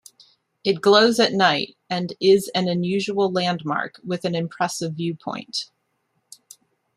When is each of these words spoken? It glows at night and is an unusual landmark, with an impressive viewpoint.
It 0.63 0.81
glows 0.81 1.19
at 1.19 1.31
night 1.31 1.77
and 1.87 2.13
is 2.19 2.49
an 2.55 2.67
unusual 2.67 3.31
landmark, 3.31 3.99
with 4.03 4.25
an 4.25 4.33
impressive 4.33 4.93
viewpoint. 4.95 5.69